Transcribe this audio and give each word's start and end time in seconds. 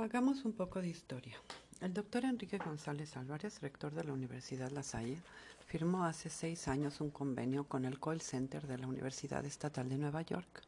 Hagamos 0.00 0.44
un 0.44 0.52
poco 0.52 0.80
de 0.80 0.86
historia. 0.86 1.36
El 1.80 1.92
doctor 1.92 2.24
Enrique 2.24 2.58
González 2.58 3.16
Álvarez, 3.16 3.60
rector 3.60 3.92
de 3.92 4.04
la 4.04 4.12
Universidad 4.12 4.70
La 4.70 4.84
Salle, 4.84 5.20
firmó 5.66 6.04
hace 6.04 6.30
seis 6.30 6.68
años 6.68 7.00
un 7.00 7.10
convenio 7.10 7.64
con 7.64 7.84
el 7.84 7.98
Coil 7.98 8.20
Center 8.20 8.68
de 8.68 8.78
la 8.78 8.86
Universidad 8.86 9.44
Estatal 9.44 9.88
de 9.88 9.98
Nueva 9.98 10.22
York, 10.22 10.62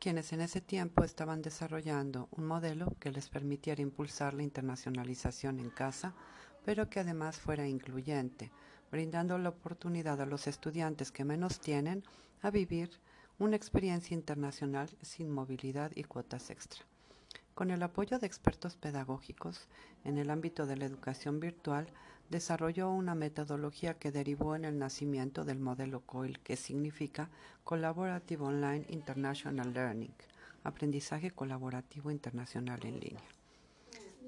quienes 0.00 0.32
en 0.32 0.40
ese 0.40 0.60
tiempo 0.60 1.04
estaban 1.04 1.42
desarrollando 1.42 2.26
un 2.32 2.44
modelo 2.44 2.92
que 2.98 3.12
les 3.12 3.28
permitiera 3.28 3.82
impulsar 3.82 4.34
la 4.34 4.42
internacionalización 4.42 5.60
en 5.60 5.70
casa, 5.70 6.12
pero 6.64 6.90
que 6.90 6.98
además 6.98 7.38
fuera 7.38 7.68
incluyente, 7.68 8.50
brindando 8.90 9.38
la 9.38 9.50
oportunidad 9.50 10.20
a 10.20 10.26
los 10.26 10.48
estudiantes 10.48 11.12
que 11.12 11.24
menos 11.24 11.60
tienen 11.60 12.02
a 12.42 12.50
vivir 12.50 12.90
una 13.38 13.54
experiencia 13.54 14.16
internacional 14.16 14.90
sin 15.02 15.30
movilidad 15.30 15.92
y 15.94 16.02
cuotas 16.02 16.50
extra. 16.50 16.84
Con 17.54 17.70
el 17.70 17.82
apoyo 17.82 18.18
de 18.18 18.26
expertos 18.26 18.76
pedagógicos 18.76 19.68
en 20.04 20.18
el 20.18 20.30
ámbito 20.30 20.66
de 20.66 20.76
la 20.76 20.86
educación 20.86 21.40
virtual, 21.40 21.86
desarrolló 22.30 22.90
una 22.90 23.14
metodología 23.14 23.94
que 23.94 24.12
derivó 24.12 24.54
en 24.54 24.64
el 24.64 24.78
nacimiento 24.78 25.44
del 25.44 25.58
modelo 25.58 26.00
COIL, 26.00 26.38
que 26.38 26.56
significa 26.56 27.28
Collaborative 27.64 28.44
Online 28.44 28.86
International 28.88 29.72
Learning, 29.72 30.14
aprendizaje 30.64 31.32
colaborativo 31.32 32.10
internacional 32.10 32.80
en 32.86 33.00
línea. 33.00 33.24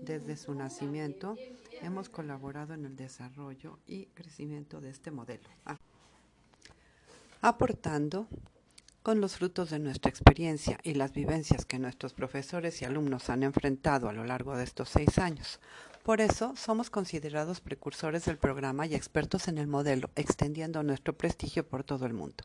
Desde 0.03 0.37
su 0.37 0.53
nacimiento, 0.53 1.37
hemos 1.81 2.09
colaborado 2.09 2.75
en 2.75 2.85
el 2.85 2.97
desarrollo 2.97 3.79
y 3.87 4.07
crecimiento 4.07 4.81
de 4.81 4.91
este 4.91 5.13
modelo, 5.13 5.49
aportando 7.41 8.27
con 9.03 9.21
los 9.21 9.37
frutos 9.37 9.71
de 9.71 9.81
nuestra 9.81 10.11
experiencia 10.11 10.79
y 10.85 10.95
las 10.95 11.13
vivencias 11.13 11.65
que 11.65 11.81
nuestros 11.81 12.15
profesores 12.15 12.81
y 12.81 12.85
alumnos 12.85 13.31
han 13.31 13.43
enfrentado 13.43 14.09
a 14.09 14.13
lo 14.13 14.25
largo 14.25 14.57
de 14.57 14.63
estos 14.63 14.91
seis 14.91 15.19
años. 15.19 15.59
Por 16.05 16.21
eso 16.21 16.55
somos 16.57 16.89
considerados 16.89 17.61
precursores 17.61 18.25
del 18.25 18.39
programa 18.39 18.87
y 18.87 18.95
expertos 18.95 19.49
en 19.49 19.59
el 19.59 19.67
modelo, 19.67 20.11
extendiendo 20.15 20.83
nuestro 20.85 21.17
prestigio 21.17 21.67
por 21.67 21.83
todo 21.83 22.07
el 22.07 22.13
mundo. 22.13 22.45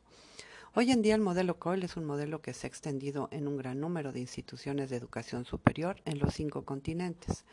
Hoy 0.73 0.91
en 0.91 1.01
día 1.01 1.15
el 1.15 1.21
modelo 1.21 1.57
COIL 1.57 1.83
es 1.83 1.95
un 1.95 2.05
modelo 2.05 2.41
que 2.41 2.53
se 2.53 2.65
ha 2.65 2.69
extendido 2.69 3.29
en 3.31 3.47
un 3.47 3.57
gran 3.57 3.79
número 3.79 4.11
de 4.11 4.19
instituciones 4.19 4.89
de 4.89 4.97
educación 4.97 5.45
superior 5.45 6.01
en 6.05 6.19
los 6.19 6.33
cinco 6.33 6.65
continentes 6.65 7.45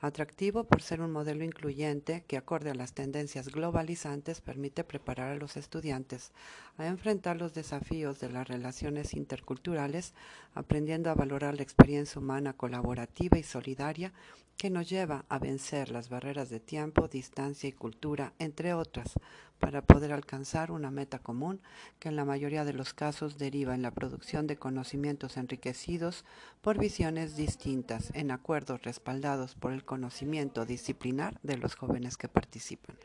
atractivo 0.00 0.64
por 0.64 0.82
ser 0.82 1.00
un 1.00 1.10
modelo 1.10 1.44
incluyente 1.44 2.24
que, 2.26 2.36
acorde 2.36 2.70
a 2.70 2.74
las 2.74 2.92
tendencias 2.92 3.48
globalizantes, 3.48 4.40
permite 4.40 4.84
preparar 4.84 5.32
a 5.32 5.36
los 5.36 5.56
estudiantes 5.56 6.32
a 6.76 6.86
enfrentar 6.86 7.36
los 7.36 7.54
desafíos 7.54 8.20
de 8.20 8.30
las 8.30 8.46
relaciones 8.46 9.14
interculturales, 9.14 10.12
aprendiendo 10.54 11.10
a 11.10 11.14
valorar 11.14 11.54
la 11.54 11.62
experiencia 11.62 12.20
humana 12.20 12.52
colaborativa 12.52 13.38
y 13.38 13.42
solidaria 13.42 14.12
que 14.56 14.70
nos 14.70 14.88
lleva 14.88 15.24
a 15.28 15.38
vencer 15.38 15.90
las 15.90 16.08
barreras 16.08 16.48
de 16.48 16.60
tiempo, 16.60 17.08
distancia 17.08 17.68
y 17.68 17.72
cultura, 17.72 18.32
entre 18.38 18.72
otras, 18.74 19.14
para 19.58 19.82
poder 19.82 20.12
alcanzar 20.12 20.70
una 20.70 20.90
meta 20.90 21.18
común 21.18 21.60
que 21.98 22.08
en 22.08 22.16
la 22.16 22.24
mayoría 22.24 22.64
de 22.64 22.72
los 22.72 22.94
casos 22.94 23.38
deriva 23.38 23.74
en 23.74 23.82
la 23.82 23.90
producción 23.90 24.46
de 24.46 24.56
conocimientos 24.56 25.36
enriquecidos 25.36 26.24
por 26.60 26.78
visiones 26.78 27.36
distintas, 27.36 28.10
en 28.14 28.30
acuerdos 28.30 28.82
respaldados 28.82 29.54
por 29.54 29.72
el 29.72 29.84
conocimiento 29.84 30.66
disciplinar 30.66 31.38
de 31.42 31.56
los 31.56 31.74
jóvenes 31.74 32.16
que 32.16 32.28
participan. 32.28 32.96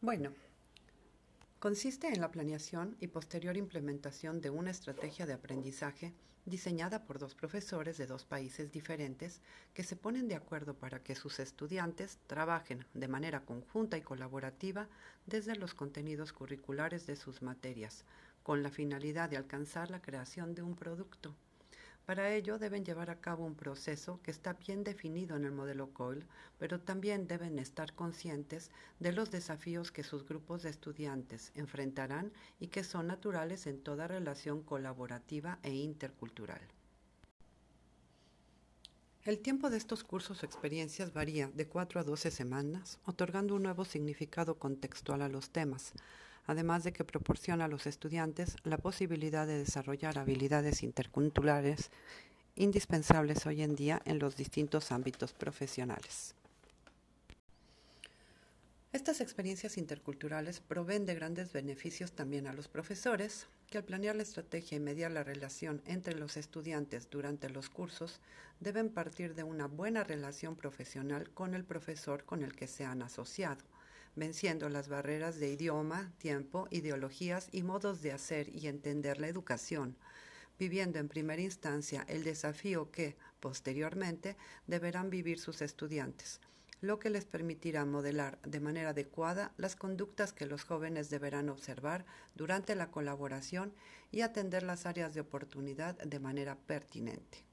Bueno, 0.00 0.30
consiste 1.58 2.08
en 2.08 2.20
la 2.20 2.30
planeación 2.30 2.96
y 3.00 3.08
posterior 3.08 3.56
implementación 3.56 4.40
de 4.40 4.50
una 4.50 4.70
estrategia 4.70 5.26
de 5.26 5.32
aprendizaje 5.32 6.14
diseñada 6.46 7.04
por 7.04 7.18
dos 7.18 7.34
profesores 7.34 7.98
de 7.98 8.06
dos 8.06 8.24
países 8.24 8.72
diferentes 8.72 9.40
que 9.74 9.82
se 9.82 9.96
ponen 9.96 10.28
de 10.28 10.36
acuerdo 10.36 10.74
para 10.74 11.02
que 11.02 11.14
sus 11.14 11.40
estudiantes 11.40 12.18
trabajen 12.26 12.86
de 12.94 13.08
manera 13.08 13.40
conjunta 13.40 13.98
y 13.98 14.02
colaborativa 14.02 14.88
desde 15.26 15.56
los 15.56 15.74
contenidos 15.74 16.32
curriculares 16.32 17.06
de 17.06 17.16
sus 17.16 17.42
materias, 17.42 18.04
con 18.42 18.62
la 18.62 18.70
finalidad 18.70 19.28
de 19.28 19.36
alcanzar 19.36 19.90
la 19.90 20.00
creación 20.00 20.54
de 20.54 20.62
un 20.62 20.74
producto. 20.74 21.34
Para 22.08 22.34
ello 22.34 22.58
deben 22.58 22.86
llevar 22.86 23.10
a 23.10 23.20
cabo 23.20 23.44
un 23.44 23.54
proceso 23.54 24.18
que 24.22 24.30
está 24.30 24.54
bien 24.54 24.82
definido 24.82 25.36
en 25.36 25.44
el 25.44 25.52
modelo 25.52 25.92
COIL, 25.92 26.24
pero 26.58 26.80
también 26.80 27.26
deben 27.26 27.58
estar 27.58 27.92
conscientes 27.92 28.70
de 28.98 29.12
los 29.12 29.30
desafíos 29.30 29.92
que 29.92 30.02
sus 30.02 30.26
grupos 30.26 30.62
de 30.62 30.70
estudiantes 30.70 31.52
enfrentarán 31.54 32.32
y 32.60 32.68
que 32.68 32.82
son 32.82 33.08
naturales 33.08 33.66
en 33.66 33.82
toda 33.82 34.08
relación 34.08 34.62
colaborativa 34.62 35.58
e 35.62 35.74
intercultural. 35.74 36.62
El 39.24 39.40
tiempo 39.40 39.68
de 39.68 39.76
estos 39.76 40.02
cursos 40.02 40.42
o 40.42 40.46
experiencias 40.46 41.12
varía 41.12 41.48
de 41.48 41.68
4 41.68 42.00
a 42.00 42.04
12 42.04 42.30
semanas, 42.30 43.00
otorgando 43.04 43.54
un 43.54 43.64
nuevo 43.64 43.84
significado 43.84 44.58
contextual 44.58 45.20
a 45.20 45.28
los 45.28 45.50
temas, 45.50 45.92
además 46.48 46.82
de 46.82 46.92
que 46.92 47.04
proporciona 47.04 47.66
a 47.66 47.68
los 47.68 47.86
estudiantes 47.86 48.56
la 48.64 48.78
posibilidad 48.78 49.46
de 49.46 49.58
desarrollar 49.58 50.18
habilidades 50.18 50.82
interculturales 50.82 51.90
indispensables 52.56 53.46
hoy 53.46 53.62
en 53.62 53.76
día 53.76 54.00
en 54.06 54.18
los 54.18 54.34
distintos 54.34 54.90
ámbitos 54.90 55.34
profesionales. 55.34 56.34
Estas 58.92 59.20
experiencias 59.20 59.76
interculturales 59.76 60.60
proveen 60.60 61.04
de 61.04 61.14
grandes 61.14 61.52
beneficios 61.52 62.12
también 62.12 62.46
a 62.46 62.54
los 62.54 62.66
profesores, 62.66 63.46
que 63.68 63.76
al 63.76 63.84
planear 63.84 64.16
la 64.16 64.22
estrategia 64.22 64.76
y 64.76 64.80
mediar 64.80 65.10
la 65.10 65.24
relación 65.24 65.82
entre 65.84 66.14
los 66.14 66.38
estudiantes 66.38 67.10
durante 67.10 67.50
los 67.50 67.68
cursos, 67.68 68.20
deben 68.58 68.88
partir 68.88 69.34
de 69.34 69.42
una 69.42 69.66
buena 69.66 70.02
relación 70.02 70.56
profesional 70.56 71.28
con 71.30 71.54
el 71.54 71.64
profesor 71.64 72.24
con 72.24 72.42
el 72.42 72.56
que 72.56 72.66
se 72.66 72.86
han 72.86 73.02
asociado 73.02 73.62
venciendo 74.18 74.68
las 74.68 74.88
barreras 74.88 75.38
de 75.38 75.52
idioma, 75.52 76.12
tiempo, 76.18 76.68
ideologías 76.70 77.48
y 77.52 77.62
modos 77.62 78.02
de 78.02 78.12
hacer 78.12 78.48
y 78.54 78.66
entender 78.66 79.20
la 79.20 79.28
educación, 79.28 79.96
viviendo 80.58 80.98
en 80.98 81.08
primera 81.08 81.42
instancia 81.42 82.04
el 82.08 82.24
desafío 82.24 82.90
que, 82.90 83.16
posteriormente, 83.40 84.36
deberán 84.66 85.10
vivir 85.10 85.38
sus 85.38 85.62
estudiantes, 85.62 86.40
lo 86.80 86.98
que 86.98 87.10
les 87.10 87.24
permitirá 87.24 87.84
modelar 87.84 88.40
de 88.42 88.60
manera 88.60 88.90
adecuada 88.90 89.52
las 89.56 89.76
conductas 89.76 90.32
que 90.32 90.46
los 90.46 90.64
jóvenes 90.64 91.10
deberán 91.10 91.48
observar 91.48 92.04
durante 92.34 92.74
la 92.74 92.90
colaboración 92.90 93.72
y 94.10 94.20
atender 94.20 94.62
las 94.62 94.86
áreas 94.86 95.14
de 95.14 95.20
oportunidad 95.20 95.96
de 95.98 96.20
manera 96.20 96.56
pertinente. 96.56 97.47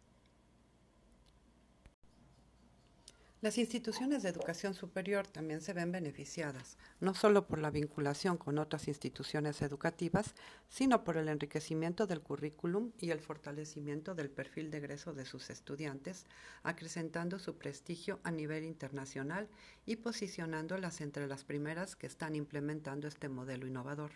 Las 3.46 3.60
instituciones 3.60 4.24
de 4.24 4.30
educación 4.30 4.74
superior 4.74 5.28
también 5.28 5.62
se 5.62 5.74
ven 5.74 5.92
beneficiadas, 5.92 6.80
no 7.00 7.14
solo 7.14 7.46
por 7.46 7.60
la 7.60 7.70
vinculación 7.70 8.38
con 8.38 8.58
otras 8.58 8.88
instituciones 8.88 9.62
educativas, 9.62 10.34
sino 10.68 11.04
por 11.04 11.16
el 11.16 11.30
enriquecimiento 11.30 12.08
del 12.08 12.22
currículum 12.22 12.92
y 12.98 13.12
el 13.12 13.20
fortalecimiento 13.20 14.16
del 14.16 14.32
perfil 14.32 14.72
de 14.72 14.80
egreso 14.80 15.14
de 15.14 15.26
sus 15.26 15.52
estudiantes, 15.52 16.26
acrecentando 16.64 17.38
su 17.38 17.56
prestigio 17.60 18.20
a 18.24 18.32
nivel 18.32 18.64
internacional 18.64 19.48
y 19.86 19.98
posicionándolas 19.98 21.00
entre 21.02 21.28
las 21.28 21.44
primeras 21.44 21.96
que 21.96 22.08
están 22.08 22.36
implementando 22.36 23.08
este 23.08 23.30
modelo 23.30 23.68
innovador. 23.68 24.10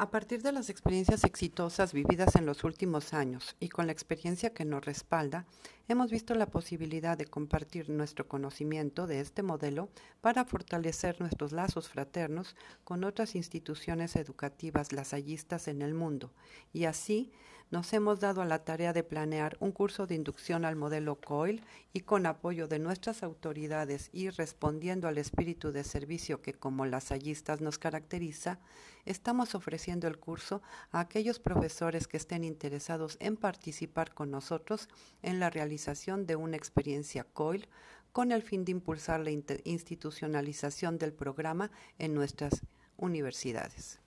A 0.00 0.10
partir 0.10 0.40
de 0.40 0.50
las 0.50 0.70
experiencias 0.70 1.24
exitosas 1.24 1.92
vividas 1.92 2.34
en 2.34 2.46
los 2.46 2.64
últimos 2.64 3.12
años 3.12 3.54
y 3.60 3.68
con 3.68 3.84
la 3.84 3.92
experiencia 3.92 4.54
que 4.54 4.64
nos 4.64 4.82
respalda, 4.82 5.44
hemos 5.88 6.10
visto 6.10 6.34
la 6.34 6.46
posibilidad 6.46 7.18
de 7.18 7.26
compartir 7.26 7.90
nuestro 7.90 8.26
conocimiento 8.26 9.06
de 9.06 9.20
este 9.20 9.42
modelo 9.42 9.90
para 10.22 10.46
fortalecer 10.46 11.20
nuestros 11.20 11.52
lazos 11.52 11.90
fraternos 11.90 12.56
con 12.82 13.04
otras 13.04 13.34
instituciones 13.34 14.16
educativas 14.16 14.92
lasallistas 14.92 15.68
en 15.68 15.82
el 15.82 15.92
mundo 15.92 16.32
y 16.72 16.86
así 16.86 17.30
nos 17.70 17.92
hemos 17.92 18.18
dado 18.18 18.42
a 18.42 18.44
la 18.44 18.64
tarea 18.64 18.92
de 18.92 19.04
planear 19.04 19.56
un 19.60 19.70
curso 19.70 20.06
de 20.06 20.16
inducción 20.16 20.64
al 20.64 20.74
modelo 20.74 21.20
COIL 21.20 21.62
y 21.92 22.00
con 22.00 22.26
apoyo 22.26 22.66
de 22.66 22.80
nuestras 22.80 23.22
autoridades 23.22 24.10
y 24.12 24.28
respondiendo 24.30 25.06
al 25.06 25.18
espíritu 25.18 25.70
de 25.70 25.84
servicio 25.84 26.42
que 26.42 26.52
como 26.52 26.84
lasallistas 26.84 27.60
nos 27.60 27.78
caracteriza, 27.78 28.58
estamos 29.04 29.54
ofreciendo 29.54 30.08
el 30.08 30.18
curso 30.18 30.62
a 30.90 31.00
aquellos 31.00 31.38
profesores 31.38 32.08
que 32.08 32.16
estén 32.16 32.42
interesados 32.42 33.16
en 33.20 33.36
participar 33.36 34.14
con 34.14 34.32
nosotros 34.32 34.88
en 35.22 35.38
la 35.38 35.48
realización 35.48 36.26
de 36.26 36.34
una 36.34 36.56
experiencia 36.56 37.24
COIL 37.24 37.68
con 38.12 38.32
el 38.32 38.42
fin 38.42 38.64
de 38.64 38.72
impulsar 38.72 39.20
la 39.20 39.30
institucionalización 39.30 40.98
del 40.98 41.12
programa 41.12 41.70
en 41.98 42.14
nuestras 42.14 42.62
universidades. 42.96 44.00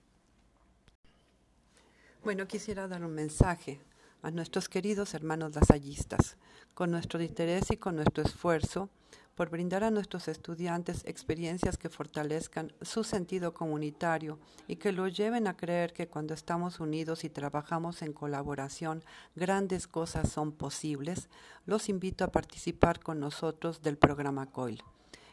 Bueno, 2.24 2.46
quisiera 2.46 2.88
dar 2.88 3.04
un 3.04 3.12
mensaje 3.12 3.82
a 4.22 4.30
nuestros 4.30 4.70
queridos 4.70 5.12
hermanos 5.12 5.54
lasallistas, 5.54 6.38
con 6.72 6.90
nuestro 6.90 7.22
interés 7.22 7.70
y 7.70 7.76
con 7.76 7.96
nuestro 7.96 8.24
esfuerzo 8.24 8.88
por 9.34 9.50
brindar 9.50 9.84
a 9.84 9.90
nuestros 9.90 10.28
estudiantes 10.28 11.04
experiencias 11.04 11.76
que 11.76 11.90
fortalezcan 11.90 12.72
su 12.80 13.04
sentido 13.04 13.52
comunitario 13.52 14.38
y 14.66 14.76
que 14.76 14.92
los 14.92 15.14
lleven 15.14 15.46
a 15.46 15.58
creer 15.58 15.92
que 15.92 16.08
cuando 16.08 16.32
estamos 16.32 16.80
unidos 16.80 17.24
y 17.24 17.28
trabajamos 17.28 18.00
en 18.00 18.14
colaboración, 18.14 19.04
grandes 19.36 19.86
cosas 19.86 20.30
son 20.30 20.52
posibles, 20.52 21.28
los 21.66 21.90
invito 21.90 22.24
a 22.24 22.32
participar 22.32 23.00
con 23.00 23.20
nosotros 23.20 23.82
del 23.82 23.98
programa 23.98 24.46
COIL. 24.46 24.82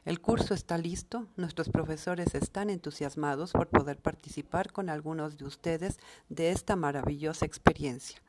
El 0.04 0.20
curso 0.20 0.54
está 0.54 0.78
listo, 0.78 1.28
nuestros 1.36 1.70
profesores 1.70 2.34
están 2.34 2.70
entusiasmados 2.70 3.52
por 3.52 3.68
poder 3.68 3.98
participar 3.98 4.72
con 4.72 4.90
algunos 4.90 5.38
de 5.38 5.46
ustedes 5.46 6.00
de 6.30 6.50
esta 6.52 6.76
maravillosa 6.76 7.46
experiencia. 7.46 8.22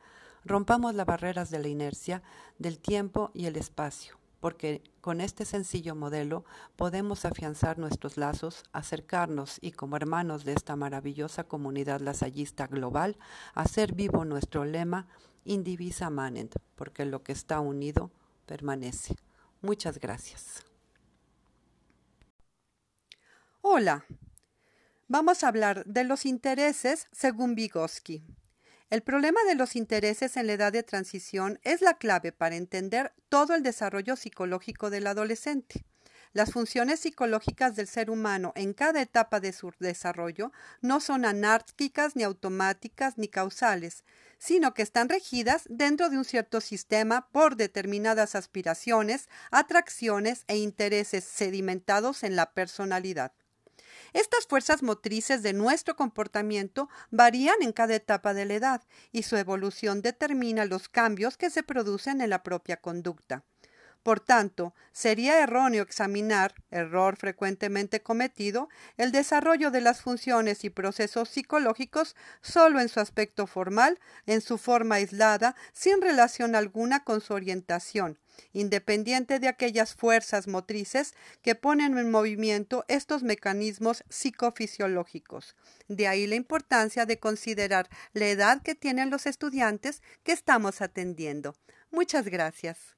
Rompamos 0.45 0.93
las 0.93 1.05
barreras 1.05 1.49
de 1.49 1.59
la 1.59 1.69
inercia, 1.69 2.21
del 2.59 2.79
tiempo 2.79 3.31
y 3.33 3.45
el 3.45 3.55
espacio 3.55 4.17
porque 4.43 4.83
con 4.99 5.21
este 5.21 5.45
sencillo 5.45 5.95
modelo 5.95 6.43
podemos 6.75 7.23
afianzar 7.23 7.79
nuestros 7.79 8.17
lazos, 8.17 8.65
acercarnos 8.73 9.57
y 9.61 9.71
como 9.71 9.95
hermanos 9.95 10.43
de 10.43 10.51
esta 10.51 10.75
maravillosa 10.75 11.45
comunidad 11.45 12.01
lasallista 12.01 12.67
global, 12.67 13.15
hacer 13.53 13.95
vivo 13.95 14.25
nuestro 14.25 14.65
lema 14.65 15.07
Indivisa 15.45 16.09
Manent, 16.09 16.57
porque 16.75 17.05
lo 17.05 17.23
que 17.23 17.31
está 17.31 17.61
unido 17.61 18.11
permanece. 18.45 19.15
Muchas 19.61 19.97
gracias. 19.97 20.72
Hola, 23.65 24.05
vamos 25.07 25.41
a 25.41 25.47
hablar 25.47 25.85
de 25.85 26.03
los 26.03 26.25
intereses 26.25 27.07
según 27.13 27.55
Vygotsky. 27.55 28.21
El 28.89 29.03
problema 29.03 29.39
de 29.47 29.55
los 29.55 29.77
intereses 29.77 30.35
en 30.35 30.47
la 30.47 30.53
edad 30.53 30.73
de 30.73 30.83
transición 30.83 31.61
es 31.63 31.81
la 31.81 31.93
clave 31.93 32.33
para 32.33 32.57
entender 32.57 33.13
todo 33.29 33.55
el 33.55 33.63
desarrollo 33.63 34.17
psicológico 34.17 34.89
del 34.89 35.07
adolescente. 35.07 35.85
Las 36.33 36.51
funciones 36.51 36.99
psicológicas 36.99 37.77
del 37.77 37.87
ser 37.87 38.09
humano 38.09 38.51
en 38.57 38.73
cada 38.73 39.01
etapa 39.01 39.39
de 39.39 39.53
su 39.53 39.71
desarrollo 39.79 40.51
no 40.81 40.99
son 40.99 41.23
anárquicas, 41.23 42.17
ni 42.17 42.23
automáticas, 42.23 43.17
ni 43.17 43.29
causales, 43.29 44.03
sino 44.39 44.73
que 44.73 44.81
están 44.81 45.07
regidas 45.07 45.63
dentro 45.69 46.09
de 46.09 46.17
un 46.17 46.25
cierto 46.25 46.59
sistema 46.59 47.29
por 47.31 47.55
determinadas 47.55 48.35
aspiraciones, 48.35 49.29
atracciones 49.51 50.43
e 50.47 50.57
intereses 50.57 51.23
sedimentados 51.23 52.23
en 52.23 52.35
la 52.35 52.51
personalidad. 52.51 53.31
Estas 54.13 54.45
fuerzas 54.45 54.83
motrices 54.83 55.41
de 55.41 55.53
nuestro 55.53 55.95
comportamiento 55.95 56.87
varían 57.09 57.55
en 57.61 57.73
cada 57.73 57.95
etapa 57.95 58.33
de 58.33 58.45
la 58.45 58.53
edad 58.53 58.81
y 59.11 59.23
su 59.23 59.37
evolución 59.37 60.01
determina 60.01 60.65
los 60.65 60.87
cambios 60.87 61.35
que 61.35 61.49
se 61.49 61.63
producen 61.63 62.21
en 62.21 62.29
la 62.29 62.43
propia 62.43 62.77
conducta. 62.77 63.43
Por 64.03 64.19
tanto, 64.19 64.75
sería 64.91 65.41
erróneo 65.41 65.81
examinar, 65.81 66.53
error 66.71 67.15
frecuentemente 67.15 68.03
cometido, 68.03 68.67
el 68.97 69.13
desarrollo 69.13 69.71
de 69.71 69.79
las 69.79 70.01
funciones 70.01 70.65
y 70.65 70.69
procesos 70.69 71.29
psicológicos 71.29 72.15
solo 72.41 72.81
en 72.81 72.89
su 72.89 72.99
aspecto 72.99 73.47
formal, 73.47 73.99
en 74.25 74.41
su 74.41 74.57
forma 74.57 74.95
aislada, 74.95 75.55
sin 75.71 76.01
relación 76.01 76.53
alguna 76.53 77.05
con 77.05 77.21
su 77.21 77.33
orientación, 77.33 78.19
independiente 78.51 79.39
de 79.39 79.47
aquellas 79.47 79.93
fuerzas 79.93 80.47
motrices 80.47 81.13
que 81.41 81.55
ponen 81.55 81.97
en 81.97 82.11
movimiento 82.11 82.85
estos 82.87 83.23
mecanismos 83.23 84.03
psicofisiológicos. 84.09 85.55
De 85.87 86.07
ahí 86.07 86.27
la 86.27 86.35
importancia 86.35 87.05
de 87.05 87.19
considerar 87.19 87.89
la 88.13 88.27
edad 88.27 88.61
que 88.61 88.75
tienen 88.75 89.09
los 89.09 89.25
estudiantes 89.25 90.01
que 90.23 90.31
estamos 90.31 90.81
atendiendo. 90.81 91.55
Muchas 91.91 92.25
gracias. 92.25 92.95